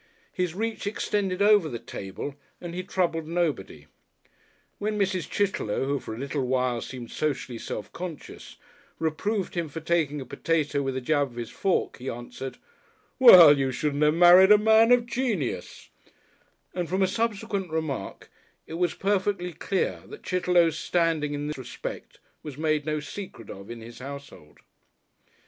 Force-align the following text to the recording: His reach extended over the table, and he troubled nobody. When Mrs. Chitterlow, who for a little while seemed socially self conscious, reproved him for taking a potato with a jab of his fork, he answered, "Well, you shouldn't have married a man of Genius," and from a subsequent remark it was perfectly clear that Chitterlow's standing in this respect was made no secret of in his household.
His 0.33 0.55
reach 0.55 0.87
extended 0.87 1.43
over 1.43 1.69
the 1.69 1.77
table, 1.77 2.33
and 2.59 2.73
he 2.73 2.81
troubled 2.81 3.27
nobody. 3.27 3.85
When 4.79 4.97
Mrs. 4.97 5.29
Chitterlow, 5.29 5.85
who 5.85 5.99
for 5.99 6.15
a 6.15 6.17
little 6.17 6.41
while 6.47 6.81
seemed 6.81 7.11
socially 7.11 7.59
self 7.59 7.93
conscious, 7.93 8.55
reproved 8.97 9.53
him 9.53 9.69
for 9.69 9.79
taking 9.79 10.19
a 10.19 10.25
potato 10.25 10.81
with 10.81 10.97
a 10.97 11.01
jab 11.01 11.27
of 11.27 11.35
his 11.35 11.51
fork, 11.51 11.97
he 11.97 12.09
answered, 12.09 12.57
"Well, 13.19 13.59
you 13.59 13.71
shouldn't 13.71 14.01
have 14.01 14.15
married 14.15 14.51
a 14.51 14.57
man 14.57 14.91
of 14.91 15.05
Genius," 15.05 15.91
and 16.73 16.89
from 16.89 17.03
a 17.03 17.07
subsequent 17.07 17.69
remark 17.69 18.31
it 18.65 18.79
was 18.79 18.95
perfectly 18.95 19.53
clear 19.53 20.01
that 20.07 20.23
Chitterlow's 20.23 20.79
standing 20.79 21.35
in 21.35 21.45
this 21.45 21.59
respect 21.59 22.17
was 22.41 22.57
made 22.57 22.87
no 22.87 22.99
secret 22.99 23.51
of 23.51 23.69
in 23.69 23.81
his 23.81 23.99
household. 23.99 24.61